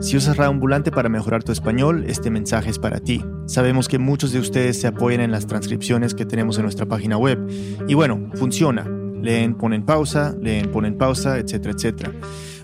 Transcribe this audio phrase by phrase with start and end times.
[0.00, 3.24] Si usas Raambulante para mejorar tu español, este mensaje es para ti.
[3.46, 7.16] Sabemos que muchos de ustedes se apoyan en las transcripciones que tenemos en nuestra página
[7.16, 7.38] web.
[7.88, 8.86] Y bueno, funciona.
[9.20, 12.12] Leen, ponen pausa, leen, ponen pausa, etcétera, etcétera.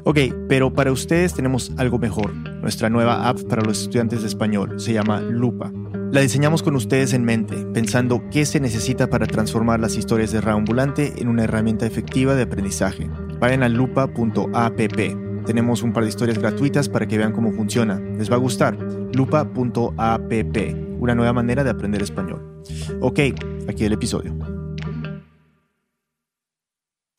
[0.05, 0.19] Ok,
[0.49, 2.33] pero para ustedes tenemos algo mejor.
[2.35, 5.73] Nuestra nueva app para los estudiantes de español se llama Lupa.
[6.13, 10.41] La diseñamos con ustedes en mente, pensando qué se necesita para transformar las historias de
[10.41, 13.11] Raambulante en una herramienta efectiva de aprendizaje.
[13.41, 15.24] Vayan a lupa.app.
[15.47, 18.01] Tenemos un par de historias gratuitas para que vean cómo funciona.
[18.17, 18.79] Les va a gustar.
[19.15, 20.57] lupa.app,
[20.99, 22.63] una nueva manera de aprender español.
[23.01, 23.21] Ok,
[23.69, 24.35] aquí el episodio.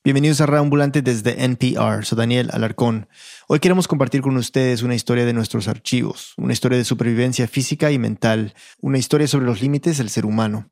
[0.03, 2.03] Bienvenidos a Raambulante desde NPR.
[2.05, 3.07] Soy Daniel Alarcón.
[3.47, 7.91] Hoy queremos compartir con ustedes una historia de nuestros archivos, una historia de supervivencia física
[7.91, 10.69] y mental, una historia sobre los límites del ser humano.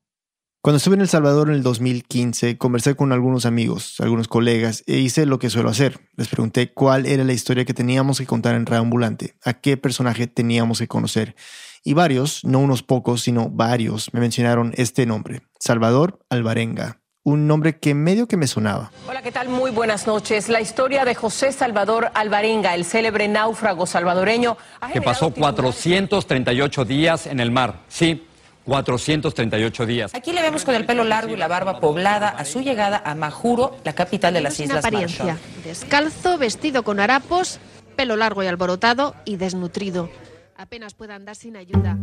[0.63, 4.95] Cuando estuve en El Salvador en el 2015, conversé con algunos amigos, algunos colegas, e
[4.95, 5.99] hice lo que suelo hacer.
[6.15, 10.25] Les pregunté cuál era la historia que teníamos que contar en Raambulante, a qué personaje
[10.25, 11.35] teníamos que conocer.
[11.83, 17.79] Y varios, no unos pocos, sino varios, me mencionaron este nombre, Salvador Alvarenga un nombre
[17.79, 18.91] que medio que me sonaba.
[19.07, 19.47] Hola, ¿qué tal?
[19.47, 20.49] Muy buenas noches.
[20.49, 24.57] La historia de José Salvador Alvarenga, el célebre náufrago salvadoreño.
[24.91, 27.79] Que pasó 438 días en el mar.
[27.87, 28.27] Sí.
[28.65, 30.15] 438 días.
[30.15, 33.15] Aquí le vemos con el pelo largo y la barba poblada a su llegada a
[33.15, 35.37] Majuro, la capital de las Islas apariencia.
[35.63, 37.59] Descalzo, vestido con harapos,
[37.95, 40.09] pelo largo y alborotado y desnutrido.
[40.55, 41.97] Apenas puede andar sin ayuda.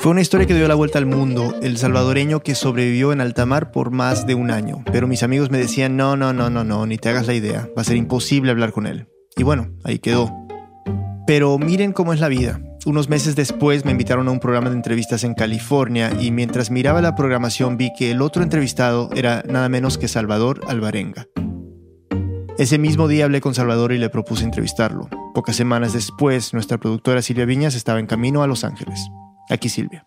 [0.00, 3.46] Fue una historia que dio la vuelta al mundo, el salvadoreño que sobrevivió en alta
[3.46, 4.84] mar por más de un año.
[4.92, 7.68] Pero mis amigos me decían, no, no, no, no, no, ni te hagas la idea,
[7.76, 9.08] va a ser imposible hablar con él.
[9.36, 10.30] Y bueno, ahí quedó.
[11.26, 12.60] Pero miren cómo es la vida.
[12.86, 17.02] Unos meses después me invitaron a un programa de entrevistas en California y mientras miraba
[17.02, 21.26] la programación vi que el otro entrevistado era nada menos que Salvador Alvarenga.
[22.58, 25.08] Ese mismo día hablé con Salvador y le propuse entrevistarlo.
[25.34, 29.00] Pocas semanas después, nuestra productora Silvia Viñas estaba en camino a Los Ángeles.
[29.50, 30.06] Aquí Silvia.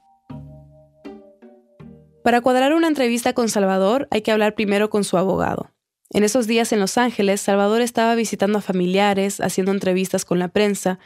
[2.24, 5.70] Para cuadrar una entrevista con Salvador hay que hablar primero con su abogado.
[6.12, 10.48] En esos días en Los Ángeles, Salvador estaba visitando a familiares, haciendo entrevistas con la
[10.48, 10.98] prensa,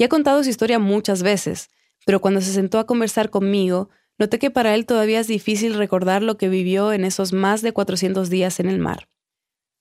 [0.00, 1.68] y ha contado su historia muchas veces,
[2.06, 6.22] pero cuando se sentó a conversar conmigo, noté que para él todavía es difícil recordar
[6.22, 9.10] lo que vivió en esos más de 400 días en el mar.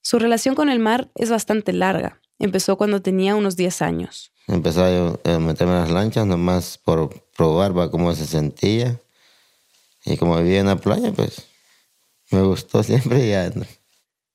[0.01, 2.19] Su relación con el mar es bastante larga.
[2.37, 4.33] Empezó cuando tenía unos 10 años.
[4.49, 8.99] Empezó a meterme en las lanchas nomás por probar cómo se sentía.
[10.03, 11.47] Y como vivía en la playa, pues
[12.29, 13.53] me gustó siempre ya.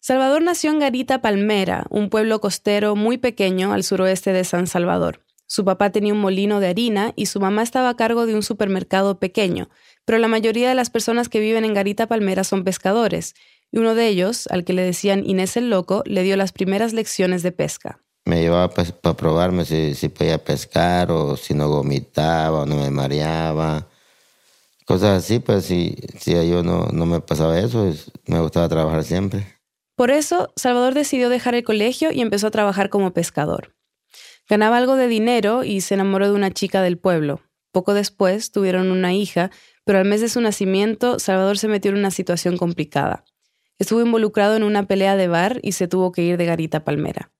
[0.00, 5.23] Salvador nació en Garita Palmera, un pueblo costero muy pequeño al suroeste de San Salvador.
[5.46, 8.42] Su papá tenía un molino de harina y su mamá estaba a cargo de un
[8.42, 9.68] supermercado pequeño,
[10.04, 13.34] pero la mayoría de las personas que viven en Garita Palmera son pescadores,
[13.70, 16.92] y uno de ellos, al que le decían Inés el Loco, le dio las primeras
[16.92, 21.68] lecciones de pesca me llevaba pues, para probarme si, si podía pescar o si no
[21.68, 23.88] vomitaba o no me mareaba.
[24.86, 27.92] Cosas así, pues si, si yo no, no me pasaba eso,
[28.26, 29.46] me gustaba trabajar siempre.
[29.96, 33.74] Por eso, Salvador decidió dejar el colegio y empezó a trabajar como pescador.
[34.48, 37.40] Ganaba algo de dinero y se enamoró de una chica del pueblo.
[37.72, 39.50] Poco después tuvieron una hija,
[39.84, 43.24] pero al mes de su nacimiento, Salvador se metió en una situación complicada.
[43.78, 47.32] Estuvo involucrado en una pelea de bar y se tuvo que ir de Garita Palmera.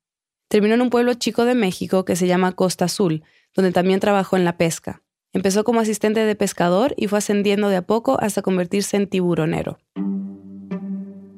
[0.49, 3.23] Terminó en un pueblo chico de México que se llama Costa Azul,
[3.55, 5.03] donde también trabajó en la pesca.
[5.33, 9.79] Empezó como asistente de pescador y fue ascendiendo de a poco hasta convertirse en tiburonero.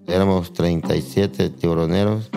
[0.06, 2.30] Éramos 37 tiburoneros.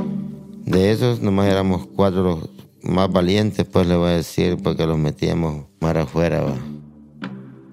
[0.66, 2.50] De esos nomás éramos cuatro
[2.84, 6.44] más valientes, pues le voy a decir, porque los metíamos mar afuera.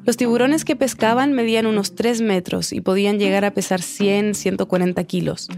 [0.05, 5.03] Los tiburones que pescaban medían unos 3 metros y podían llegar a pesar 100, 140
[5.05, 5.49] kilos.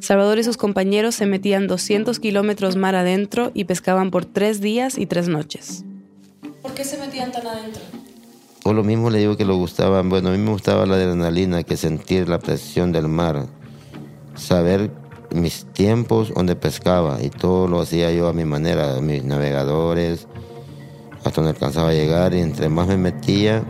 [0.00, 4.96] Salvador y sus compañeros se metían 200 kilómetros mar adentro y pescaban por tres días
[4.96, 5.84] y tres noches.
[6.62, 7.82] ¿Por qué se metían tan adentro?
[8.62, 11.62] Por lo mismo le digo que lo gustaba, bueno, a mí me gustaba la adrenalina,
[11.64, 13.46] que sentir la presión del mar,
[14.34, 14.90] saber
[15.32, 20.26] mis tiempos donde pescaba y todo lo hacía yo a mi manera, mis navegadores,
[21.24, 23.64] hasta donde alcanzaba a llegar y entre más me metía,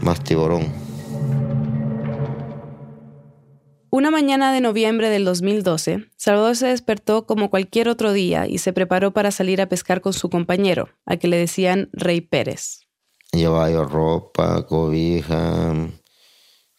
[0.00, 0.72] más tiburón.
[3.92, 8.72] Una mañana de noviembre del 2012, Salvador se despertó como cualquier otro día y se
[8.72, 12.86] preparó para salir a pescar con su compañero, al que le decían Rey Pérez.
[13.32, 15.74] Llevaba yo ropa, cobija,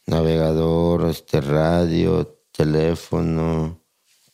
[0.08, 3.81] navegador, este radio, teléfono,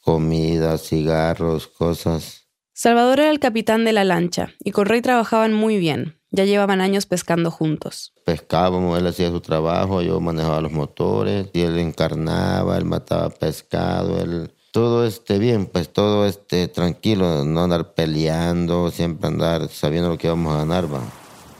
[0.07, 2.47] comida, cigarros, cosas.
[2.71, 6.17] Salvador era el capitán de la lancha y con Rey trabajaban muy bien.
[6.31, 8.13] Ya llevaban años pescando juntos.
[8.23, 14.21] Pescábamos, él hacía su trabajo, yo manejaba los motores, y él encarnaba, él mataba pescado,
[14.21, 20.17] él todo esté bien, pues todo esté tranquilo, no andar peleando, siempre andar sabiendo lo
[20.17, 21.01] que vamos a ganar, va.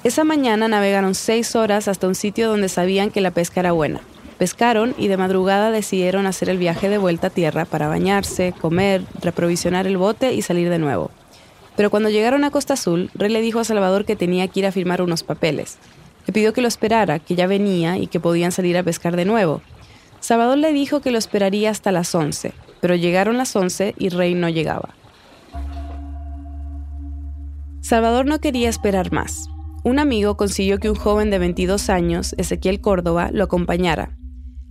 [0.05, 3.99] Esa mañana navegaron seis horas hasta un sitio donde sabían que la pesca era buena.
[4.37, 9.03] Pescaron y de madrugada decidieron hacer el viaje de vuelta a tierra para bañarse, comer,
[9.21, 11.09] reprovisionar el bote y salir de nuevo.
[11.75, 14.65] Pero cuando llegaron a Costa Azul, Rey le dijo a Salvador que tenía que ir
[14.67, 15.77] a firmar unos papeles.
[16.27, 19.25] Le pidió que lo esperara, que ya venía y que podían salir a pescar de
[19.25, 19.61] nuevo.
[20.19, 24.35] Salvador le dijo que lo esperaría hasta las 11, pero llegaron las 11 y Rey
[24.35, 24.89] no llegaba.
[27.81, 29.47] Salvador no quería esperar más.
[29.83, 34.17] Un amigo consiguió que un joven de 22 años, Ezequiel Córdoba, lo acompañara.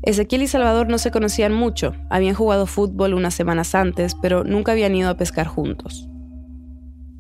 [0.07, 4.71] Ezequiel y Salvador no se conocían mucho, habían jugado fútbol unas semanas antes, pero nunca
[4.71, 6.09] habían ido a pescar juntos.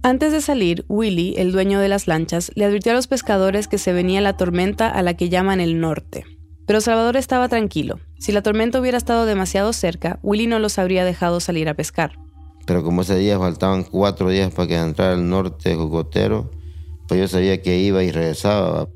[0.04, 3.78] Antes de salir, Willy, el dueño de las lanchas, le advirtió a los pescadores que
[3.78, 6.24] se venía la tormenta a la que llaman el norte.
[6.64, 7.98] Pero Salvador estaba tranquilo.
[8.20, 12.12] Si la tormenta hubiera estado demasiado cerca, Willy no los habría dejado salir a pescar.
[12.66, 16.52] Pero como ese día faltaban cuatro días para que entrara el norte jugotero,
[17.08, 18.88] pues yo sabía que iba y regresaba.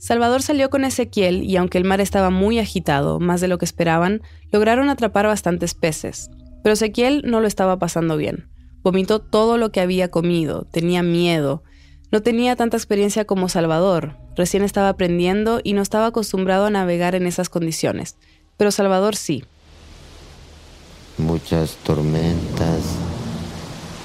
[0.00, 3.66] Salvador salió con Ezequiel y aunque el mar estaba muy agitado, más de lo que
[3.66, 6.30] esperaban, lograron atrapar bastantes peces.
[6.62, 8.48] Pero Ezequiel no lo estaba pasando bien.
[8.82, 11.62] Vomitó todo lo que había comido, tenía miedo,
[12.10, 17.14] no tenía tanta experiencia como Salvador, recién estaba aprendiendo y no estaba acostumbrado a navegar
[17.14, 18.16] en esas condiciones,
[18.56, 19.44] pero Salvador sí.
[21.18, 22.80] Muchas tormentas,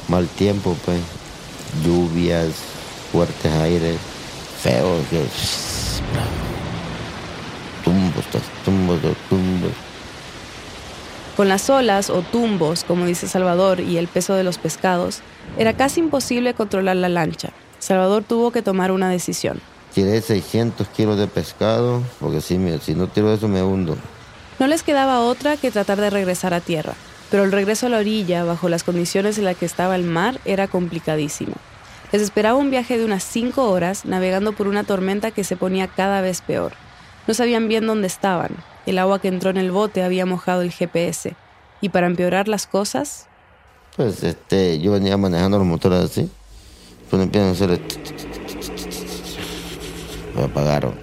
[0.10, 1.00] mal tiempo, pues,
[1.86, 2.52] lluvias,
[3.14, 3.98] fuertes aires,
[4.62, 5.24] feo, que...
[7.84, 8.26] Tumbos,
[8.64, 9.00] tumbos,
[9.30, 9.72] tumbos.
[11.36, 15.22] Con las olas o tumbos, como dice Salvador, y el peso de los pescados,
[15.58, 17.50] era casi imposible controlar la lancha.
[17.80, 19.60] Salvador tuvo que tomar una decisión.
[19.94, 23.98] Tiré 600 kilos de pescado, porque si, si no tiro eso me hundo.
[24.60, 26.94] No les quedaba otra que tratar de regresar a tierra,
[27.30, 30.40] pero el regreso a la orilla, bajo las condiciones en las que estaba el mar,
[30.46, 31.56] era complicadísimo.
[32.16, 35.90] Les esperaba un viaje de unas 5 horas navegando por una tormenta que se ponía
[35.90, 36.72] cada vez peor.
[37.28, 38.56] No sabían bien dónde estaban.
[38.86, 41.36] El agua que entró en el bote había mojado el GPS.
[41.82, 43.28] Y para empeorar las cosas...
[43.98, 46.32] Pues este, yo venía manejando los motores así
[47.10, 47.82] cuando empiezan a hacer
[50.38, 50.96] me apagaron.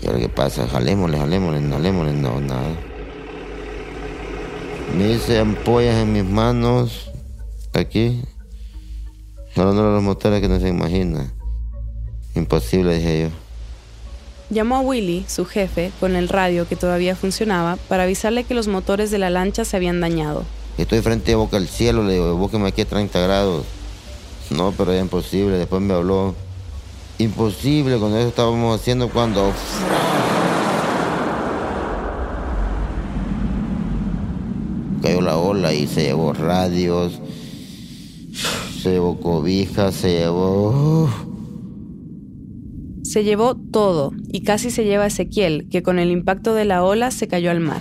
[0.00, 0.66] ¿Y ahora qué pasa?
[0.68, 2.74] Jalémosle, jalémosle, jalémosle, no, nada.
[4.96, 7.10] Me hice ampollas en mis manos,
[7.74, 8.22] aquí,
[9.58, 11.32] jalando los motores que no se imagina.
[12.36, 13.28] Imposible, dije yo.
[14.50, 18.68] Llamó a Willy, su jefe, con el radio que todavía funcionaba, para avisarle que los
[18.68, 20.44] motores de la lancha se habían dañado.
[20.78, 23.66] Estoy frente a boca al cielo, le digo, búsqueme aquí a 30 grados.
[24.50, 25.58] No, pero era imposible.
[25.58, 26.36] Después me habló.
[27.18, 29.52] Imposible, con eso estábamos haciendo cuando...
[35.02, 37.20] Cayó la ola y se llevó radios,
[38.78, 41.08] se llevó cobijas, se llevó...
[43.02, 46.84] Se llevó todo y casi se lleva a Ezequiel, que con el impacto de la
[46.84, 47.80] ola se cayó al mar.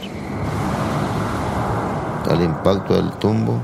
[2.30, 3.62] Al impacto del tumbo,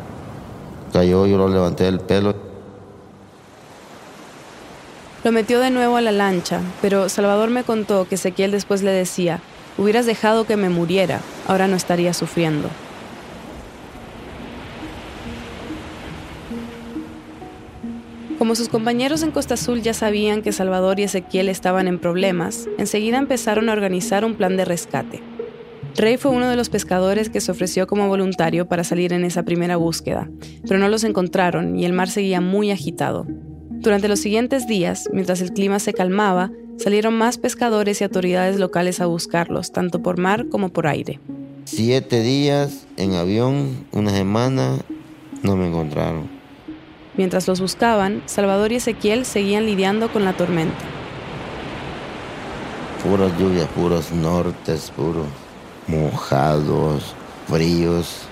[0.92, 2.36] cayó, yo lo levanté del pelo.
[5.24, 8.92] Lo metió de nuevo a la lancha, pero Salvador me contó que Ezequiel después le
[8.92, 9.40] decía,
[9.78, 12.68] hubieras dejado que me muriera, ahora no estaría sufriendo.
[18.44, 22.68] Como sus compañeros en Costa Azul ya sabían que Salvador y Ezequiel estaban en problemas,
[22.78, 25.24] enseguida empezaron a organizar un plan de rescate.
[25.96, 29.44] Rey fue uno de los pescadores que se ofreció como voluntario para salir en esa
[29.44, 30.30] primera búsqueda,
[30.68, 33.26] pero no los encontraron y el mar seguía muy agitado.
[33.70, 39.00] Durante los siguientes días, mientras el clima se calmaba, salieron más pescadores y autoridades locales
[39.00, 41.22] a buscarlos, tanto por mar como por aire.
[41.64, 44.80] Siete días en avión, una semana,
[45.44, 46.33] no me encontraron.
[47.16, 50.84] Mientras los buscaban, Salvador y Ezequiel seguían lidiando con la tormenta.
[53.04, 55.28] Puras lluvias, puros nortes, puros
[55.88, 57.14] mojados,
[57.48, 58.24] fríos.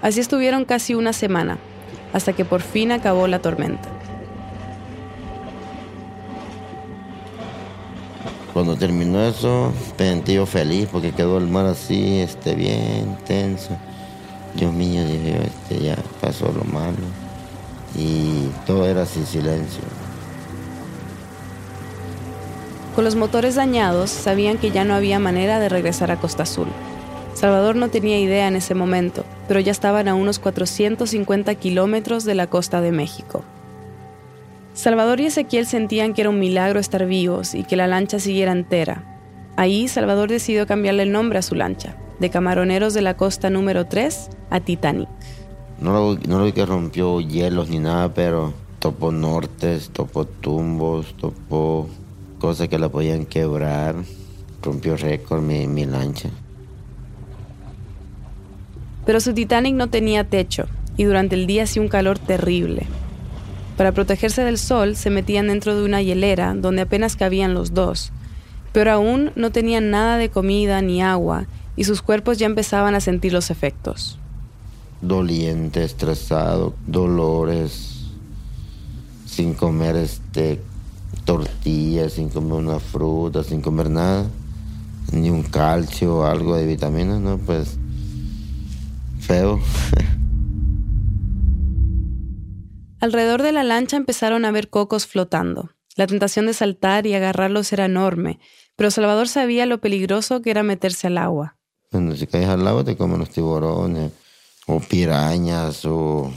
[0.00, 1.58] Así estuvieron casi una semana,
[2.12, 3.88] hasta que por fin acabó la tormenta.
[8.52, 13.76] Cuando terminó eso, me sentí yo feliz porque quedó el mar así, este, bien tenso.
[14.54, 17.25] Dios mío, dije yo, este, ya pasó lo malo.
[17.98, 19.82] Y todo era sin silencio.
[22.94, 26.68] Con los motores dañados, sabían que ya no había manera de regresar a Costa Azul.
[27.34, 32.34] Salvador no tenía idea en ese momento, pero ya estaban a unos 450 kilómetros de
[32.34, 33.44] la costa de México.
[34.72, 38.52] Salvador y Ezequiel sentían que era un milagro estar vivos y que la lancha siguiera
[38.52, 39.04] entera.
[39.56, 41.96] Ahí Salvador decidió cambiarle el nombre a su lancha.
[42.18, 45.08] de camaroneros de la costa número 3 a Titanic.
[45.80, 51.88] No lo, no lo que rompió hielos ni nada, pero topó nortes, topó tumbos, topó
[52.38, 53.96] cosas que la podían quebrar.
[54.62, 56.30] Rompió récord mi lancha.
[59.06, 60.66] Pero su Titanic no tenía techo
[60.96, 62.86] y durante el día hacía un calor terrible.
[63.76, 68.10] Para protegerse del sol se metían dentro de una hielera donde apenas cabían los dos.
[68.72, 73.00] Pero aún no tenían nada de comida ni agua y sus cuerpos ya empezaban a
[73.00, 74.18] sentir los efectos.
[75.00, 78.06] Doliente, estresado, dolores,
[79.26, 80.60] sin comer este
[81.24, 84.26] tortillas, sin comer una fruta, sin comer nada,
[85.12, 87.38] ni un calcio o algo de vitaminas, ¿no?
[87.38, 87.76] Pues
[89.20, 89.60] feo.
[93.00, 95.70] Alrededor de la lancha empezaron a ver cocos flotando.
[95.96, 98.38] La tentación de saltar y agarrarlos era enorme,
[98.74, 101.56] pero Salvador sabía lo peligroso que era meterse al agua.
[101.90, 104.12] Cuando si caes al agua te comen los tiburones,
[104.66, 106.32] o pirañas, o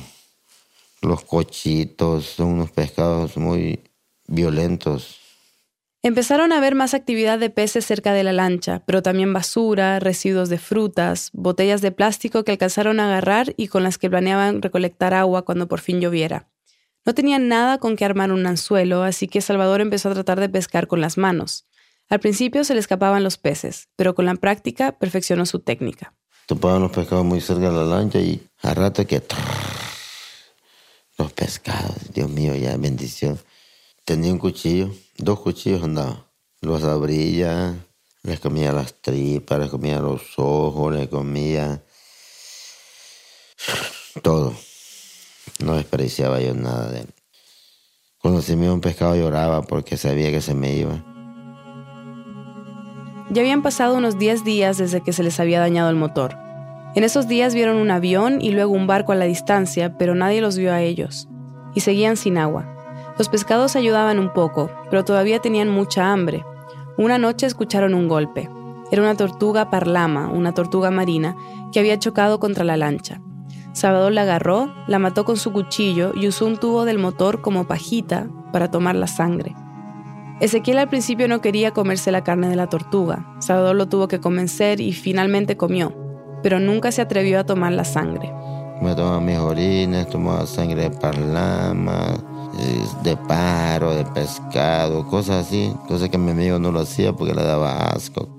[1.02, 3.82] los cochitos, son unos pescados muy
[4.28, 5.20] violentos.
[6.02, 10.48] Empezaron a ver más actividad de peces cerca de la lancha, pero también basura, residuos
[10.48, 15.14] de frutas, botellas de plástico que alcanzaron a agarrar y con las que planeaban recolectar
[15.14, 16.48] agua cuando por fin lloviera.
[17.06, 20.48] No tenían nada con que armar un anzuelo, así que Salvador empezó a tratar de
[20.48, 21.66] pescar con las manos.
[22.08, 26.14] Al principio se le escapaban los peces, pero con la práctica perfeccionó su técnica.
[26.50, 29.22] Topaban los pescados muy cerca de la lancha y a rato que...
[31.20, 33.40] Los pescados, Dios mío, ya bendición.
[34.04, 36.26] Tenía un cuchillo, dos cuchillos andaba.
[36.62, 37.78] Los abría,
[38.24, 41.84] les comía las tripas, les comía los ojos, les comía
[44.24, 44.56] todo.
[45.60, 47.10] No desperdiciaba yo nada de él.
[48.18, 51.09] Cuando se me iba un pescado lloraba porque sabía que se me iba.
[53.32, 56.36] Ya habían pasado unos 10 días desde que se les había dañado el motor.
[56.96, 60.42] En esos días vieron un avión y luego un barco a la distancia, pero nadie
[60.42, 61.28] los vio a ellos.
[61.76, 62.66] Y seguían sin agua.
[63.20, 66.44] Los pescados ayudaban un poco, pero todavía tenían mucha hambre.
[66.98, 68.50] Una noche escucharon un golpe.
[68.92, 71.36] Era una tortuga parlama, una tortuga marina,
[71.72, 73.22] que había chocado contra la lancha.
[73.74, 77.68] Salvador la agarró, la mató con su cuchillo y usó un tubo del motor como
[77.68, 79.56] pajita para tomar la sangre.
[80.40, 83.26] Ezequiel al principio no quería comerse la carne de la tortuga.
[83.40, 85.94] Salvador lo tuvo que convencer y finalmente comió,
[86.42, 88.32] pero nunca se atrevió a tomar la sangre.
[88.82, 92.14] Me tomaba mis orines, tomaba sangre de parlama,
[93.04, 97.44] de paro, de pescado, cosas así, cosas que mi amigo no lo hacía porque le
[97.44, 98.30] daba asco.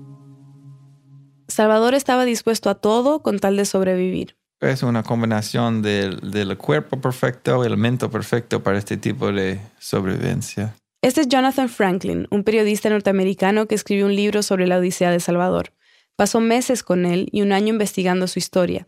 [1.49, 4.37] Salvador estaba dispuesto a todo con tal de sobrevivir.
[4.59, 9.59] Es una combinación del, del cuerpo perfecto y el mente perfecto para este tipo de
[9.79, 10.73] sobrevivencia.
[11.03, 15.19] Este es Jonathan Franklin, un periodista norteamericano que escribió un libro sobre la Odisea de
[15.19, 15.73] Salvador.
[16.15, 18.87] Pasó meses con él y un año investigando su historia.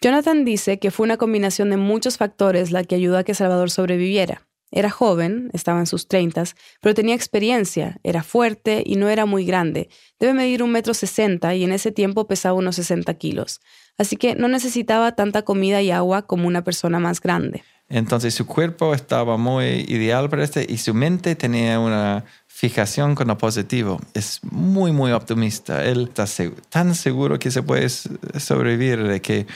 [0.00, 3.72] Jonathan dice que fue una combinación de muchos factores la que ayudó a que Salvador
[3.72, 4.46] sobreviviera.
[4.70, 9.44] Era joven, estaba en sus treintas, pero tenía experiencia, era fuerte y no era muy
[9.44, 9.88] grande.
[10.20, 13.60] Debe medir un metro sesenta y en ese tiempo pesaba unos 60 kilos.
[13.96, 17.64] Así que no necesitaba tanta comida y agua como una persona más grande.
[17.90, 23.28] Entonces su cuerpo estaba muy ideal para este y su mente tenía una fijación con
[23.28, 24.00] lo positivo.
[24.14, 25.84] Es muy, muy optimista.
[25.84, 26.26] Él está
[26.68, 29.46] tan seguro que se puede sobrevivir de que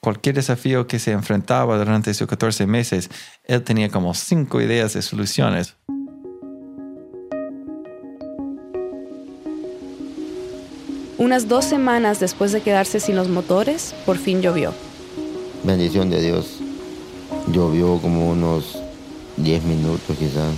[0.00, 3.08] cualquier desafío que se enfrentaba durante sus 14 meses,
[3.44, 5.76] él tenía como cinco ideas de soluciones.
[11.16, 14.72] Unas dos semanas después de quedarse sin los motores, por fin llovió.
[15.64, 16.59] Bendición de Dios.
[17.48, 18.78] Llovió como unos
[19.36, 20.54] 10 minutos quizás.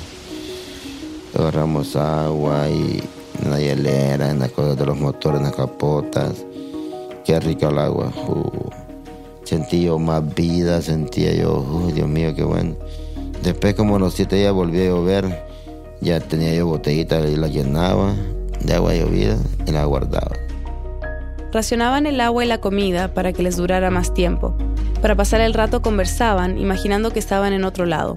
[1.38, 3.02] Agarramos agua y
[3.42, 6.44] en la hielera, en las cosas de los motores, en las capotas.
[7.24, 8.12] Qué rico el agua.
[8.28, 8.82] Uh
[9.52, 12.74] sentí yo más vida, sentía yo, Dios mío, qué bueno.
[13.42, 15.44] Después como los siete días volví a llover,
[16.00, 18.14] ya tenía yo botellitas y la llenaba
[18.64, 19.36] de agua llovida
[19.66, 20.41] y la guardaba.
[21.52, 24.56] Racionaban el agua y la comida para que les durara más tiempo.
[25.00, 28.14] Para pasar el rato conversaban, imaginando que estaban en otro lado.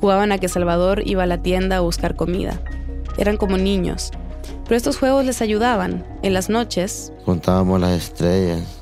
[0.00, 2.60] Jugaban a que Salvador iba a la tienda a buscar comida.
[3.18, 4.10] Eran como niños.
[4.64, 6.06] Pero estos juegos les ayudaban.
[6.22, 7.12] En las noches...
[7.24, 8.78] Contábamos las estrellas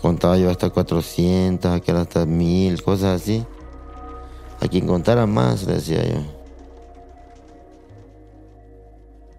[0.00, 3.44] Contaba yo hasta 400, aquel hasta 1000, cosas así.
[4.60, 6.39] A quien contara más, decía yo.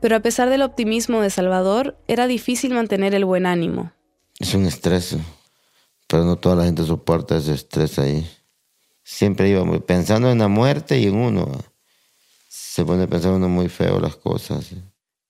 [0.02, 3.92] Pero a pesar del optimismo de Salvador, era difícil mantener el buen ánimo.
[4.40, 5.16] Es un estrés,
[6.08, 8.28] pero no toda la gente soporta ese estrés ahí.
[9.04, 11.52] Siempre iba pensando en la muerte y en uno.
[12.50, 14.72] Se pone a pensar uno muy feo las cosas.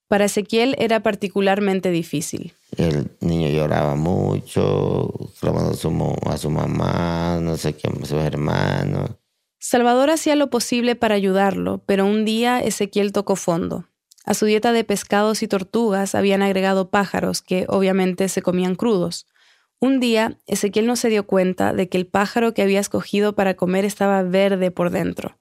[0.08, 2.54] Para Ezequiel era particularmente difícil.
[2.76, 8.12] El niño lloraba mucho, clamando a su, a su mamá, no sé qué, a sus
[8.12, 9.10] hermanos.
[9.58, 13.86] Salvador hacía lo posible para ayudarlo, pero un día Ezequiel tocó fondo.
[14.24, 19.26] A su dieta de pescados y tortugas habían agregado pájaros que obviamente se comían crudos.
[19.80, 23.56] Un día, Ezequiel no se dio cuenta de que el pájaro que había escogido para
[23.56, 25.38] comer estaba verde por dentro.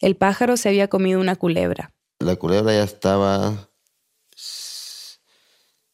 [0.00, 1.94] El pájaro se había comido una culebra.
[2.18, 3.70] La culebra ya estaba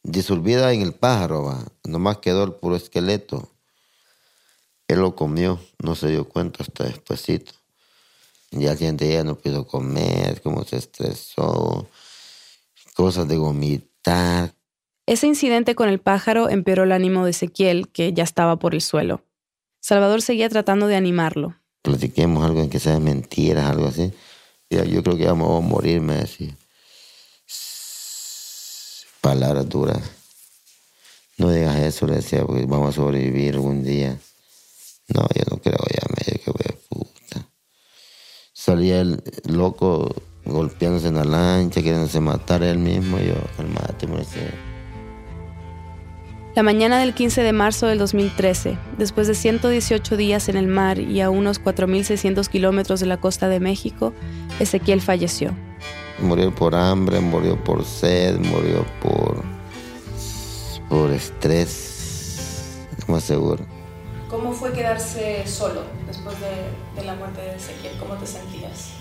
[0.03, 3.51] disolvida en el pájaro, nomás quedó el puro esqueleto.
[4.87, 7.53] Él lo comió, no se dio cuenta hasta despuesito.
[8.49, 11.87] Y al siguiente día no pudo comer, como se estresó,
[13.01, 14.53] cosas de vomitar.
[15.07, 18.81] Ese incidente con el pájaro empeoró el ánimo de Ezequiel, que ya estaba por el
[18.81, 19.23] suelo.
[19.79, 21.55] Salvador seguía tratando de animarlo.
[21.81, 24.13] Platiquemos algo en que sea mentiras, algo así.
[24.69, 26.53] Yo creo que vamos a morirme así.
[29.19, 29.99] Palabras duras.
[31.37, 34.15] No digas eso, le decía, porque vamos a sobrevivir algún día.
[35.07, 37.47] No, yo no creo, ya me que voy puta.
[38.53, 40.13] Salía el loco
[40.45, 43.17] golpeándose en la lancha, queriéndose matar él mismo.
[43.19, 44.07] Yo, calmate.
[46.53, 50.99] La mañana del 15 de marzo del 2013, después de 118 días en el mar
[50.99, 54.11] y a unos 4.600 kilómetros de la costa de México,
[54.59, 55.55] Ezequiel falleció.
[56.19, 59.41] Murió por hambre, murió por sed, murió por,
[60.89, 63.65] por estrés, más seguro.
[64.29, 67.93] ¿Cómo fue quedarse solo después de, de la muerte de Ezequiel?
[67.97, 69.00] ¿Cómo te sentías?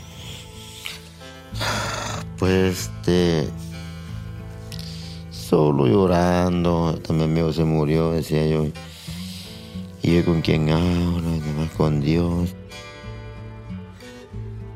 [2.39, 3.49] Pues este
[5.51, 6.97] solo llorando.
[7.03, 8.67] También mi amigo se murió, decía yo.
[10.03, 11.35] ¿Y yo con quién hablo?
[11.35, 12.55] Y más con Dios.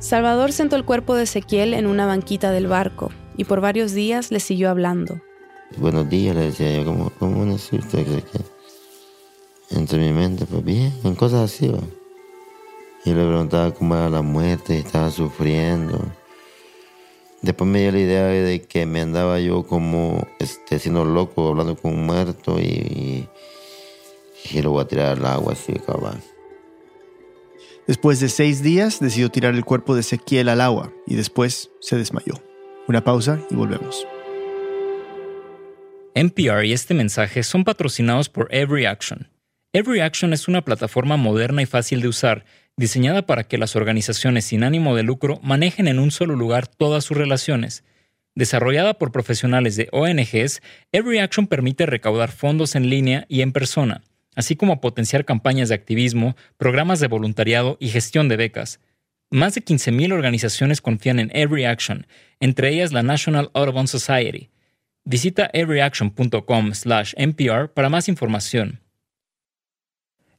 [0.01, 4.31] Salvador sentó el cuerpo de Ezequiel en una banquita del barco y por varios días
[4.31, 5.21] le siguió hablando.
[5.79, 8.45] Buenos días, le decía yo, ¿cómo, cómo necesito Ezequiel?
[9.71, 11.81] Entre mi mente, pues bien, en cosas así, va.
[13.05, 15.99] Y le preguntaba cómo era la muerte, estaba sufriendo.
[17.45, 21.77] Después me dio la idea de que me andaba yo como este, siendo loco, hablando
[21.77, 23.29] con un muerto y,
[24.51, 26.23] y, lo voy a tirar al agua así, cabal.
[27.87, 31.97] Después de seis días decidió tirar el cuerpo de Ezequiel al agua y después se
[31.97, 32.43] desmayó.
[32.89, 34.07] Una pausa y volvemos.
[36.15, 39.29] NPR y este mensaje son patrocinados por Every Action.
[39.75, 44.45] Every Action es una plataforma moderna y fácil de usar diseñada para que las organizaciones
[44.45, 47.85] sin ánimo de lucro manejen en un solo lugar todas sus relaciones.
[48.35, 50.61] Desarrollada por profesionales de ONGs,
[50.91, 54.03] Every Action permite recaudar fondos en línea y en persona,
[54.35, 58.81] así como potenciar campañas de activismo, programas de voluntariado y gestión de becas.
[59.31, 62.07] Más de 15.000 organizaciones confían en Every Action,
[62.41, 64.51] entre ellas la National Audubon Society.
[65.05, 68.84] Visita everyaction.com/npr para más información.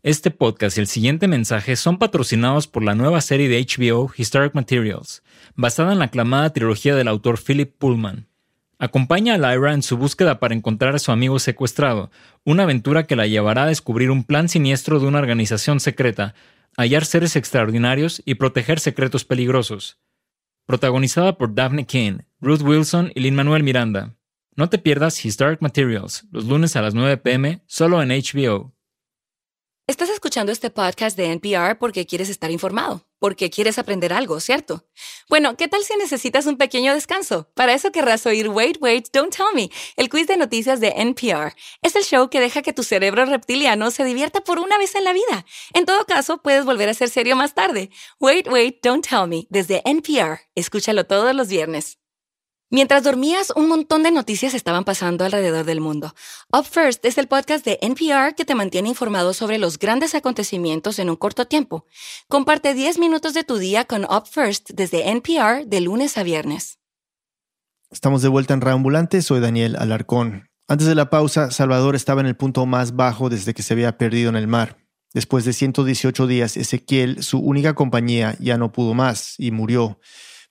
[0.06, 4.54] Este podcast y el siguiente mensaje son patrocinados por la nueva serie de HBO Historic
[4.54, 5.24] Materials,
[5.56, 8.28] basada en la aclamada trilogía del autor Philip Pullman.
[8.78, 12.12] Acompaña a Lyra en su búsqueda para encontrar a su amigo secuestrado,
[12.44, 16.36] una aventura que la llevará a descubrir un plan siniestro de una organización secreta,
[16.78, 19.98] hallar seres extraordinarios y proteger secretos peligrosos.
[20.68, 24.14] Protagonizada por Daphne King, Ruth Wilson y Lin-Manuel Miranda.
[24.56, 28.75] No te pierdas Historic Materials, los lunes a las 9 pm, solo en HBO.
[29.88, 34.84] Estás escuchando este podcast de NPR porque quieres estar informado, porque quieres aprender algo, ¿cierto?
[35.30, 37.52] Bueno, ¿qué tal si necesitas un pequeño descanso?
[37.54, 41.54] Para eso querrás oír Wait, Wait, Don't Tell Me, el quiz de noticias de NPR.
[41.84, 45.04] Es el show que deja que tu cerebro reptiliano se divierta por una vez en
[45.04, 45.46] la vida.
[45.76, 47.92] En todo caso, puedes volver a ser serio más tarde.
[48.20, 50.40] Wait, Wait, Don't Tell Me, desde NPR.
[50.56, 52.00] Escúchalo todos los viernes.
[52.72, 56.16] Mientras dormías, un montón de noticias estaban pasando alrededor del mundo.
[56.52, 60.98] Up First es el podcast de NPR que te mantiene informado sobre los grandes acontecimientos
[60.98, 61.86] en un corto tiempo.
[62.28, 66.80] Comparte 10 minutos de tu día con Up First desde NPR de lunes a viernes.
[67.92, 70.50] Estamos de vuelta en Reambulante, soy Daniel Alarcón.
[70.68, 74.00] Antes de la pausa, Salvador estaba en el punto más bajo desde que se había
[74.00, 74.78] perdido en el mar.
[75.14, 80.00] Después de 118 días, Ezequiel, su única compañía, ya no pudo más y murió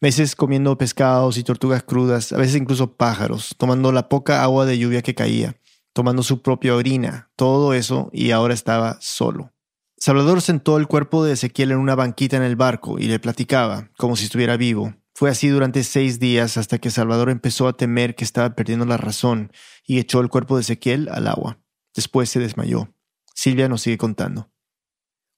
[0.00, 4.78] meses comiendo pescados y tortugas crudas, a veces incluso pájaros, tomando la poca agua de
[4.78, 5.57] lluvia que caía,
[5.92, 9.52] tomando su propia orina, todo eso, y ahora estaba solo.
[9.96, 13.90] Salvador sentó el cuerpo de Ezequiel en una banquita en el barco y le platicaba,
[13.96, 14.94] como si estuviera vivo.
[15.14, 18.96] Fue así durante seis días hasta que Salvador empezó a temer que estaba perdiendo la
[18.96, 19.50] razón
[19.87, 21.59] y echó el cuerpo de Ezequiel al agua.
[21.94, 22.92] Después se desmayó.
[23.35, 24.50] Silvia nos sigue contando.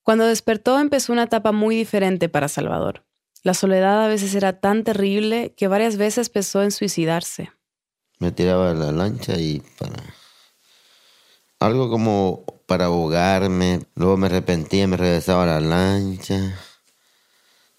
[0.02, 3.05] Cuando despertó empezó una etapa muy diferente para Salvador.
[3.46, 7.52] La soledad a veces era tan terrible que varias veces pensó en suicidarse.
[8.18, 10.02] Me tiraba a la lancha y para...
[11.60, 13.82] Algo como para ahogarme.
[13.94, 16.58] Luego me arrepentía, me regresaba a la lancha.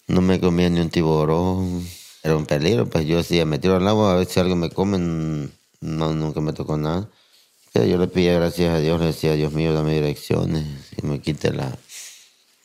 [0.06, 1.86] No me comía ni un tiburón.
[2.22, 4.70] Era un peligro, pues yo decía, me tiro al agua a ver si algo me
[4.70, 4.96] come.
[5.80, 7.10] No, nunca me tocó nada.
[7.74, 10.64] Yo le pedía gracias a Dios, le decía, Dios mío, dame direcciones
[10.96, 11.76] y me quite la,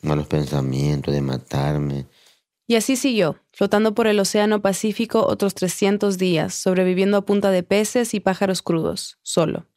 [0.04, 2.06] malos pensamientos de matarme.
[2.66, 7.64] Y así siguió, flotando por el Océano Pacífico otros 300 días, sobreviviendo a punta de
[7.64, 9.68] peces y pájaros crudos, solo.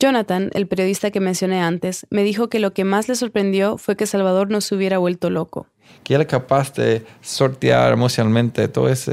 [0.00, 3.96] Jonathan, el periodista que mencioné antes, me dijo que lo que más le sorprendió fue
[3.96, 5.66] que Salvador no se hubiera vuelto loco.
[6.04, 9.06] Que él es capaz de sortear emocionalmente todas,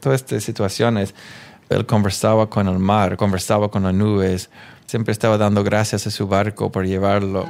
[0.00, 1.14] todas estas situaciones.
[1.68, 4.50] Él conversaba con el mar, conversaba con las nubes,
[4.86, 7.46] siempre estaba dando gracias a su barco por llevarlo.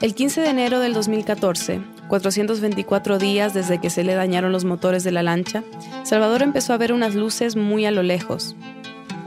[0.00, 5.04] El 15 de enero del 2014, 424 días desde que se le dañaron los motores
[5.04, 5.62] de la lancha,
[6.04, 8.56] Salvador empezó a ver unas luces muy a lo lejos.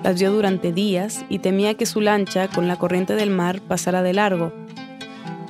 [0.04, 4.02] Las vio durante días y temía que su lancha, con la corriente del mar, pasara
[4.04, 4.54] de largo.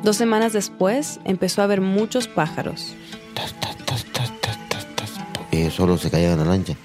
[0.04, 2.96] Dos semanas después, empezó a ver muchos pájaros.
[5.52, 6.76] Ellos solo se caían en la lancha.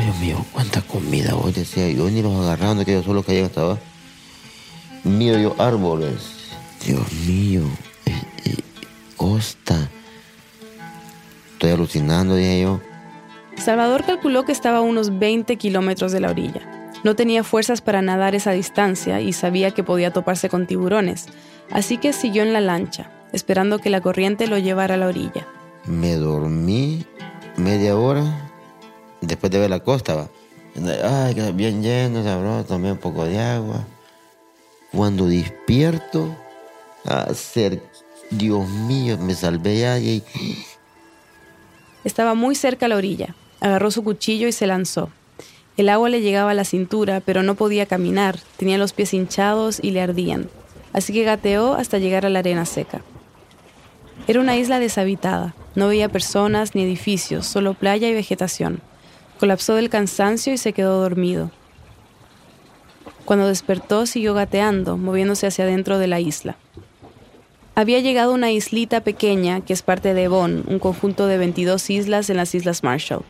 [0.00, 3.60] Dios mío, cuánta comida hoy decía yo, ni los agarraban, que ellos solo caían hasta
[3.60, 3.80] abajo.
[5.04, 6.42] Mío yo árboles
[6.84, 7.62] Dios mío,
[9.22, 9.88] Costa.
[11.52, 12.80] Estoy alucinando, dije yo.
[13.56, 16.90] Salvador calculó que estaba a unos 20 kilómetros de la orilla.
[17.04, 21.26] No tenía fuerzas para nadar esa distancia y sabía que podía toparse con tiburones,
[21.70, 25.46] así que siguió en la lancha, esperando que la corriente lo llevara a la orilla.
[25.86, 27.06] Me dormí
[27.56, 28.24] media hora
[29.20, 30.16] después de ver la costa.
[30.16, 30.28] ¿va?
[31.04, 33.86] Ay, bien lleno, sabroso, tomé un poco de agua.
[34.90, 36.28] Cuando despierto,
[37.04, 37.91] hacer.
[38.36, 40.22] Dios mío, me salvé ahí.
[42.04, 43.34] Estaba muy cerca a la orilla.
[43.60, 45.10] Agarró su cuchillo y se lanzó.
[45.76, 48.38] El agua le llegaba a la cintura, pero no podía caminar.
[48.56, 50.48] Tenía los pies hinchados y le ardían.
[50.92, 53.02] Así que gateó hasta llegar a la arena seca.
[54.26, 55.54] Era una isla deshabitada.
[55.74, 58.80] No veía personas ni edificios, solo playa y vegetación.
[59.40, 61.50] Colapsó del cansancio y se quedó dormido.
[63.24, 66.56] Cuando despertó siguió gateando, moviéndose hacia adentro de la isla.
[67.82, 71.90] Había llegado a una islita pequeña que es parte de Bon, un conjunto de 22
[71.90, 73.24] islas en las Islas Marshall.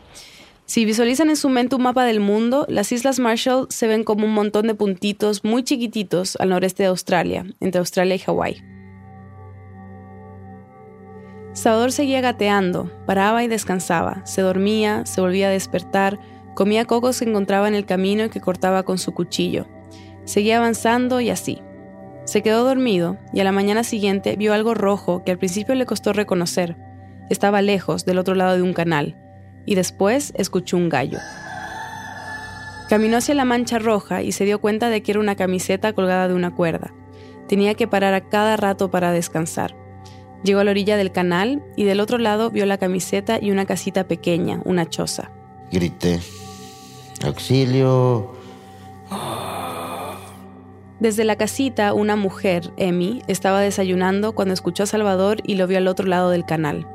[0.67, 4.27] Si visualizan en su mente un mapa del mundo, las Islas Marshall se ven como
[4.27, 8.63] un montón de puntitos muy chiquititos al noreste de Australia, entre Australia y Hawái.
[11.53, 16.19] Salvador seguía gateando, paraba y descansaba, se dormía, se volvía a despertar,
[16.53, 19.65] comía cocos que encontraba en el camino y que cortaba con su cuchillo.
[20.25, 21.59] Seguía avanzando y así.
[22.25, 25.85] Se quedó dormido y a la mañana siguiente vio algo rojo que al principio le
[25.85, 26.77] costó reconocer.
[27.29, 29.17] Estaba lejos, del otro lado de un canal,
[29.65, 31.19] y después escuchó un gallo.
[32.89, 36.27] Caminó hacia la mancha roja y se dio cuenta de que era una camiseta colgada
[36.27, 36.93] de una cuerda.
[37.47, 39.75] Tenía que parar a cada rato para descansar.
[40.43, 43.65] Llegó a la orilla del canal y del otro lado vio la camiseta y una
[43.65, 45.31] casita pequeña, una choza.
[45.71, 46.19] Grité,
[47.23, 48.33] auxilio.
[51.03, 55.77] Desde la casita, una mujer, Emmy, estaba desayunando cuando escuchó a Salvador y lo vio
[55.77, 56.87] al otro lado del canal.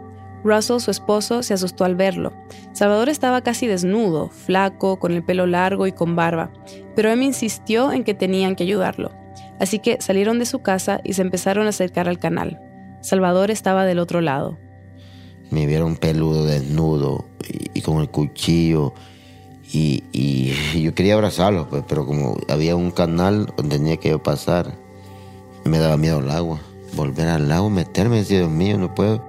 [0.42, 2.32] Russell, su esposo, se asustó al verlo.
[2.72, 6.50] Salvador estaba casi desnudo, flaco, con el pelo largo y con barba,
[6.96, 9.12] pero Emmy insistió en que tenían que ayudarlo.
[9.60, 12.58] Así que salieron de su casa y se empezaron a acercar al canal.
[13.02, 14.58] Salvador estaba del otro lado.
[15.50, 17.26] Me vieron peludo, desnudo
[17.74, 18.94] y, con el cuchillo
[19.72, 24.74] y, yo quería abrazarlo, pues, pero como había un canal donde tenía que yo pasar,
[25.64, 26.60] me daba miedo el agua.
[26.94, 29.22] Volver al lago, meterme, decía, Dios mío, no puedo.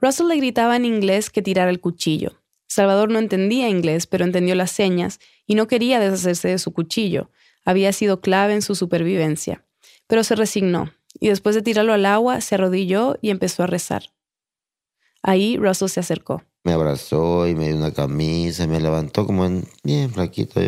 [0.00, 2.32] Russell le gritaba en inglés que tirara el cuchillo.
[2.66, 7.30] Salvador no entendía inglés, pero entendió las señas y no quería deshacerse de su cuchillo.
[7.64, 9.64] Había sido clave en su supervivencia.
[10.06, 14.10] Pero se resignó, y después de tirarlo al agua, se arrodilló y empezó a rezar.
[15.22, 19.64] Ahí Russell se acercó me abrazó y me dio una camisa, me levantó como en,
[19.82, 20.60] bien flaquito.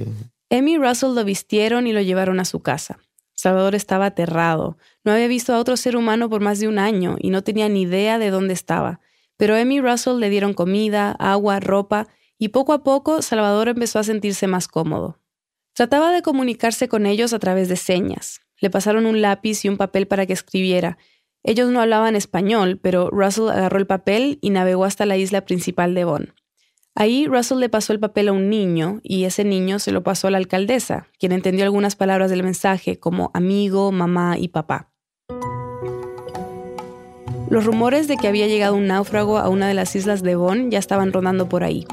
[0.50, 2.98] Emmy y Russell lo vistieron y lo llevaron a su casa.
[3.34, 4.78] Salvador estaba aterrado.
[5.04, 7.68] No había visto a otro ser humano por más de un año y no tenía
[7.68, 9.00] ni idea de dónde estaba.
[9.36, 13.98] Pero Emmy y Russell le dieron comida, agua, ropa y poco a poco Salvador empezó
[13.98, 15.18] a sentirse más cómodo.
[15.74, 18.40] Trataba de comunicarse con ellos a través de señas.
[18.58, 20.96] Le pasaron un lápiz y un papel para que escribiera,
[21.46, 25.94] ellos no hablaban español, pero Russell agarró el papel y navegó hasta la isla principal
[25.94, 26.34] de Bonn.
[26.96, 30.26] Ahí Russell le pasó el papel a un niño y ese niño se lo pasó
[30.26, 34.90] a la alcaldesa, quien entendió algunas palabras del mensaje como amigo, mamá y papá.
[37.48, 40.72] Los rumores de que había llegado un náufrago a una de las islas de Bonn
[40.72, 41.86] ya estaban rondando por ahí.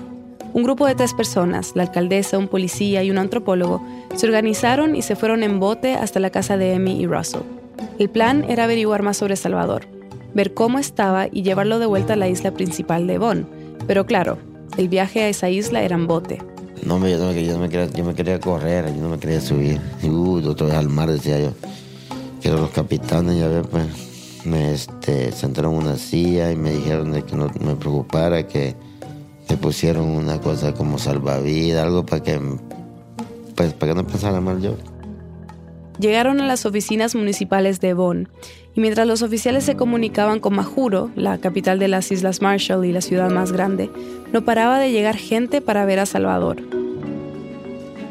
[0.53, 3.85] Un grupo de tres personas, la alcaldesa, un policía y un antropólogo,
[4.15, 7.62] se organizaron y se fueron en bote hasta la casa de Emmy y Russell.
[7.99, 9.85] El plan era averiguar más sobre Salvador,
[10.33, 13.47] ver cómo estaba y llevarlo de vuelta a la isla principal de Bonn.
[13.87, 14.37] Pero claro,
[14.77, 16.41] el viaje a esa isla era en bote.
[16.85, 19.79] No, yo, no, yo, me quería, yo me quería correr, yo no me quería subir.
[20.03, 21.53] Uh, otra vez al mar, decía yo.
[22.41, 23.85] Quiero los capitanes, ya ves, pues,
[24.45, 28.75] me este, sentaron en una silla y me dijeron de que no me preocupara, que
[29.49, 32.41] me pusieron una cosa como salvavidas, algo para que,
[33.55, 34.75] pues, para que no pasara mal yo.
[35.99, 38.29] Llegaron a las oficinas municipales de Bonn
[38.73, 42.91] y mientras los oficiales se comunicaban con Majuro, la capital de las Islas Marshall y
[42.91, 43.91] la ciudad más grande,
[44.31, 46.63] no paraba de llegar gente para ver a Salvador.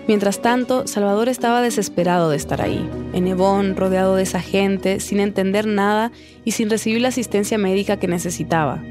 [0.06, 5.18] Mientras tanto, Salvador estaba desesperado de estar ahí, en Ebon, rodeado de esa gente, sin
[5.20, 6.12] entender nada
[6.44, 8.82] y sin recibir la asistencia médica que necesitaba.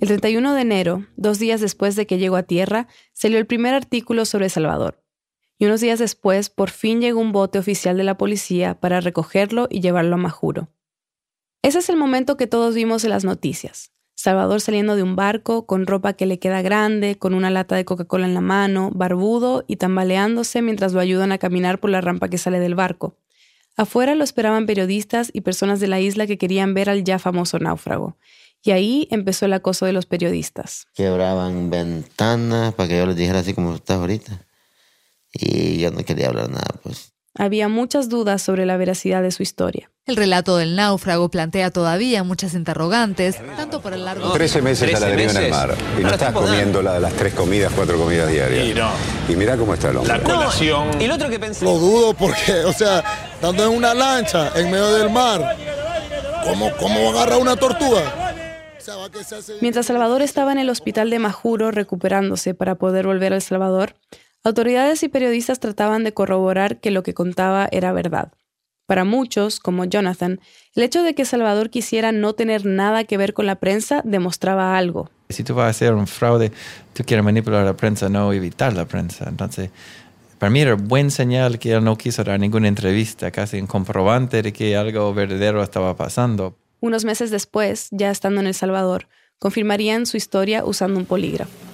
[0.00, 3.74] El 31 de enero, dos días después de que llegó a tierra, salió el primer
[3.74, 5.01] artículo sobre Salvador
[5.58, 9.68] y unos días después por fin llegó un bote oficial de la policía para recogerlo
[9.70, 10.68] y llevarlo a Majuro.
[11.62, 13.92] Ese es el momento que todos vimos en las noticias.
[14.14, 17.84] Salvador saliendo de un barco, con ropa que le queda grande, con una lata de
[17.84, 22.28] Coca-Cola en la mano, barbudo y tambaleándose mientras lo ayudan a caminar por la rampa
[22.28, 23.16] que sale del barco.
[23.76, 27.58] Afuera lo esperaban periodistas y personas de la isla que querían ver al ya famoso
[27.58, 28.16] náufrago.
[28.62, 30.86] Y ahí empezó el acoso de los periodistas.
[30.94, 34.44] Quebraban ventanas para que yo les dijera así como estás ahorita
[35.32, 37.12] y yo no quería hablar nada, pues.
[37.34, 39.90] Había muchas dudas sobre la veracidad de su historia.
[40.04, 44.32] El relato del náufrago plantea todavía muchas interrogantes, tanto por el largo...
[44.32, 45.74] Trece meses a la deriva en el mar.
[45.98, 48.66] Y no estás comiendo la las tres comidas, cuatro comidas diarias.
[48.66, 48.90] Y, no.
[49.28, 50.18] y mira cómo está el hombre.
[50.18, 51.00] La colación...
[51.00, 51.64] y el otro que pensé...
[51.64, 55.56] Lo dudo porque, o sea, estando en una lancha en medio del mar,
[56.44, 58.32] ¿cómo, cómo agarra una tortuga?
[59.60, 63.94] Mientras Salvador estaba en el hospital de Majuro recuperándose para poder volver a El Salvador,
[64.44, 68.32] Autoridades y periodistas trataban de corroborar que lo que contaba era verdad.
[68.86, 70.40] Para muchos, como Jonathan,
[70.74, 74.76] el hecho de que Salvador quisiera no tener nada que ver con la prensa demostraba
[74.76, 75.08] algo.
[75.28, 76.50] Si tú vas a hacer un fraude,
[76.92, 79.28] tú quieres manipular la prensa, no evitar la prensa.
[79.28, 79.70] Entonces,
[80.38, 84.42] para mí era buen señal que él no quiso dar ninguna entrevista, casi un comprobante
[84.42, 86.58] de que algo verdadero estaba pasando.
[86.80, 89.06] Unos meses después, ya estando en El Salvador,
[89.38, 91.71] confirmarían su historia usando un polígrafo.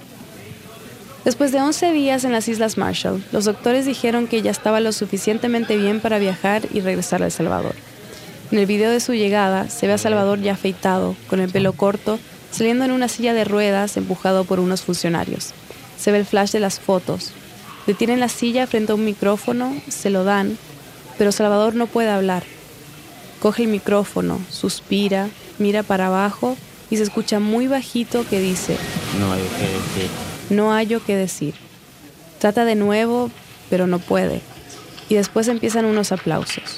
[1.25, 4.93] Después de 11 días en las Islas Marshall, los doctores dijeron que ya estaba lo
[4.93, 7.75] suficientemente bien para viajar y regresar a El Salvador.
[8.51, 11.73] En el video de su llegada se ve a Salvador ya afeitado, con el pelo
[11.73, 12.19] corto,
[12.51, 15.51] saliendo en una silla de ruedas empujado por unos funcionarios.
[15.99, 17.31] Se ve el flash de las fotos.
[17.85, 20.57] Detienen la silla frente a un micrófono, se lo dan,
[21.17, 22.43] pero Salvador no puede hablar.
[23.41, 25.27] Coge el micrófono, suspira,
[25.57, 26.55] mira para abajo
[26.89, 28.77] y se escucha muy bajito que dice,
[29.19, 30.28] No que decir.
[30.49, 31.53] No hallo qué decir.
[32.39, 33.31] Trata de nuevo,
[33.69, 34.41] pero no puede.
[35.09, 36.77] Y después empiezan unos aplausos.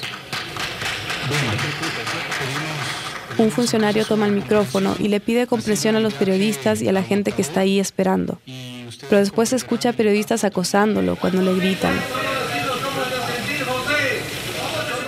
[3.38, 7.02] Un funcionario toma el micrófono y le pide comprensión a los periodistas y a la
[7.02, 8.38] gente que está ahí esperando.
[9.08, 11.98] Pero después se escucha a periodistas acosándolo cuando le gritan.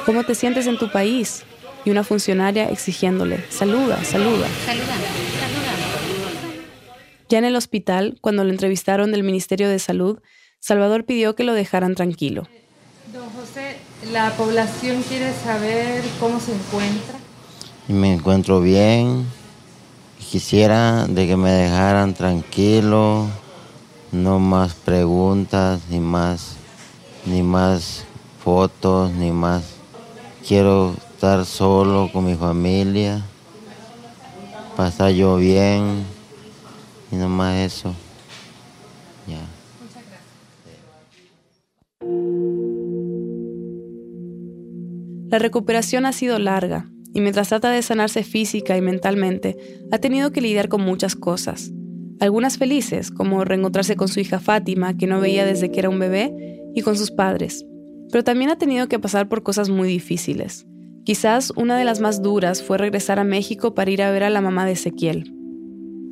[0.06, 1.44] ¿Cómo te sientes en tu país?
[1.84, 4.46] Y una funcionaria exigiéndole, saluda, saluda.
[4.64, 5.23] Saluda.
[7.34, 10.20] Ya en el hospital, cuando lo entrevistaron del Ministerio de Salud,
[10.60, 12.46] Salvador pidió que lo dejaran tranquilo.
[13.12, 13.78] Don José,
[14.12, 17.18] la población quiere saber cómo se encuentra.
[17.88, 19.26] Me encuentro bien.
[20.30, 23.26] Quisiera de que me dejaran tranquilo,
[24.12, 26.54] no más preguntas, ni más,
[27.26, 28.04] ni más
[28.44, 29.64] fotos, ni más.
[30.46, 33.24] Quiero estar solo con mi familia,
[34.76, 36.13] pasar yo bien,
[37.14, 37.94] y nomás eso.
[39.26, 39.40] Ya.
[45.28, 49.56] La recuperación ha sido larga y mientras trata de sanarse física y mentalmente,
[49.92, 51.70] ha tenido que lidiar con muchas cosas.
[52.20, 56.00] Algunas felices, como reencontrarse con su hija Fátima, que no veía desde que era un
[56.00, 57.64] bebé, y con sus padres.
[58.10, 60.66] Pero también ha tenido que pasar por cosas muy difíciles.
[61.04, 64.30] Quizás una de las más duras fue regresar a México para ir a ver a
[64.30, 65.32] la mamá de Ezequiel.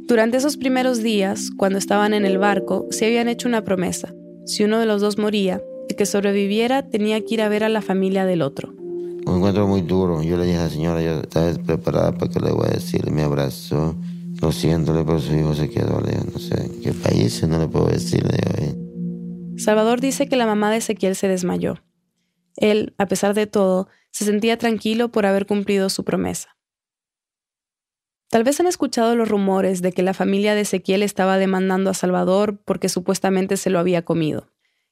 [0.09, 4.13] Durante esos primeros días, cuando estaban en el barco, se habían hecho una promesa.
[4.47, 7.69] Si uno de los dos moría, el que sobreviviera tenía que ir a ver a
[7.69, 8.75] la familia del otro.
[9.27, 10.23] Un encuentro muy duro.
[10.23, 13.09] Yo le dije a la señora, yo estaba preparada para que le voy a decir.
[13.11, 13.95] Me abrazó.
[14.41, 16.01] Lo siento, pero su hijo se quedó.
[16.01, 18.25] Le no sé en qué país, no le puedo decir.
[19.57, 21.77] Salvador dice que la mamá de Ezequiel se desmayó.
[22.57, 26.57] Él, a pesar de todo, se sentía tranquilo por haber cumplido su promesa.
[28.33, 31.95] Tal vez han escuchado los rumores de que la familia de Ezequiel estaba demandando a
[31.95, 34.49] Salvador porque supuestamente se lo había comido.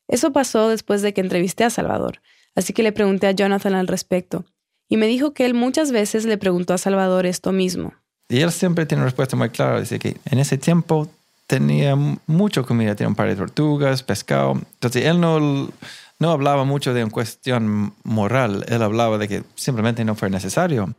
[0.09, 2.21] Eso pasó después de que entrevisté a Salvador,
[2.55, 4.45] así que le pregunté a Jonathan al respecto,
[4.91, 7.95] y me dijo que él muchas veces le preguntó a Salvador esto mismo.
[8.29, 11.09] Y él siempre tiene una respuesta muy clara, dice que en ese tiempo
[11.47, 15.71] tenía mucha comida, tenía un par de tortugas, pescado, entonces él no,
[16.19, 20.95] no hablaba mucho de una cuestión moral, él hablaba de que simplemente no fue necesario.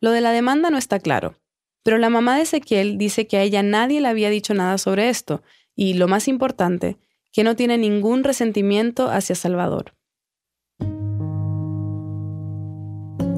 [0.00, 1.34] Lo de la demanda no está claro,
[1.82, 5.08] pero la mamá de Ezequiel dice que a ella nadie le había dicho nada sobre
[5.08, 5.42] esto,
[5.74, 6.98] y lo más importante,
[7.32, 9.94] que no tiene ningún resentimiento hacia Salvador.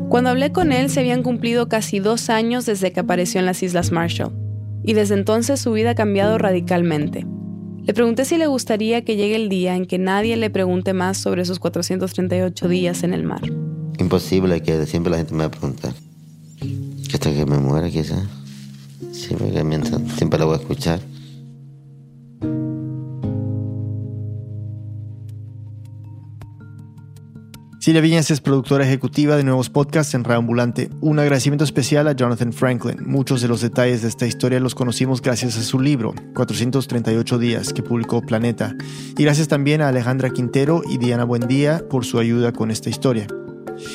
[0.08, 3.62] Cuando hablé con él se habían cumplido casi dos años desde que apareció en las
[3.62, 4.32] Islas Marshall,
[4.84, 7.24] y desde entonces su vida ha cambiado radicalmente.
[7.84, 11.18] Le pregunté si le gustaría que llegue el día en que nadie le pregunte más
[11.18, 13.42] sobre sus 438 días en el mar.
[13.98, 15.92] Imposible que siempre la gente me va a preguntar.
[17.12, 18.24] Que hasta que me muera quizás.
[19.12, 19.52] Siempre,
[20.16, 20.98] siempre la voy a escuchar.
[27.80, 30.88] Silvia Viñas es productora ejecutiva de nuevos podcasts en Reambulante.
[31.02, 32.96] Un agradecimiento especial a Jonathan Franklin.
[33.04, 37.74] Muchos de los detalles de esta historia los conocimos gracias a su libro, 438 días,
[37.74, 38.74] que publicó Planeta.
[39.18, 43.26] Y gracias también a Alejandra Quintero y Diana Buendía por su ayuda con esta historia.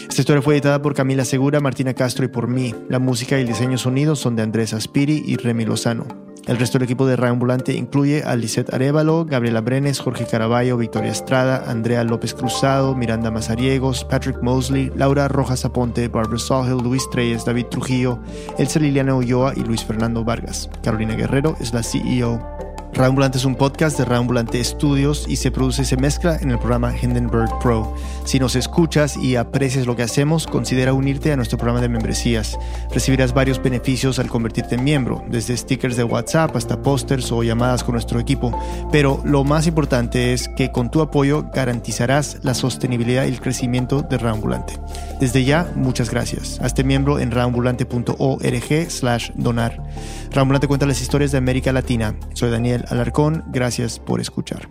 [0.10, 2.74] Esta historia fue editada por Camila Segura, Martina Castro y por mí.
[2.90, 6.06] La música y el diseño sonido son de Andrés Aspiri y Remy Lozano.
[6.48, 11.12] El resto del equipo de Reambulante incluye a Lisette Arevalo, Gabriela Brenes, Jorge Caraballo, Victoria
[11.12, 17.44] Estrada, Andrea López Cruzado, Miranda Mazariegos, Patrick Mosley, Laura Rojas Aponte, Barbara Sawhill, Luis Treyes,
[17.44, 18.20] David Trujillo,
[18.58, 20.70] Elsa Liliana Ulloa y Luis Fernando Vargas.
[20.82, 22.67] Carolina Guerrero es la CEO.
[22.94, 26.58] Reambulante es un podcast de Reambulante Studios y se produce y se mezcla en el
[26.58, 27.94] programa Hindenburg Pro.
[28.26, 32.58] Si nos escuchas y aprecias lo que hacemos, considera unirte a nuestro programa de membresías.
[32.92, 37.84] Recibirás varios beneficios al convertirte en miembro, desde stickers de WhatsApp hasta pósters o llamadas
[37.84, 38.58] con nuestro equipo.
[38.92, 44.02] Pero lo más importante es que con tu apoyo garantizarás la sostenibilidad y el crecimiento
[44.02, 44.74] de Reambulante.
[45.20, 46.60] Desde ya, muchas gracias.
[46.62, 49.84] Hazte miembro en reambulante.org slash donar.
[50.32, 52.16] Reambulante cuenta las historias de América Latina.
[52.34, 54.70] Soy Daniel Alarcón, gracias por escuchar.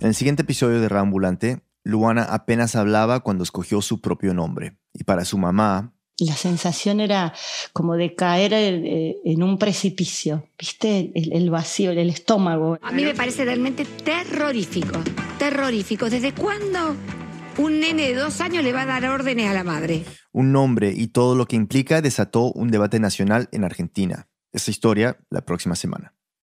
[0.00, 4.76] En el siguiente episodio de Reambulante, Luana apenas hablaba cuando escogió su propio nombre.
[4.92, 5.94] Y para su mamá...
[6.18, 7.34] La sensación era
[7.72, 11.12] como de caer eh, en un precipicio, ¿viste?
[11.14, 12.78] El, vacío, el estómago.
[12.82, 14.98] A mí me parece realmente terrorífico,
[15.38, 16.08] terrorífico.
[16.08, 16.96] ¿Desde cuándo
[17.58, 20.04] un nene de dos años le va a dar órdenes a la madre?
[20.32, 24.28] Un nombre y todo lo que implica desató un debate nacional en Argentina.
[24.56, 26.15] Esta historia la próxima semana.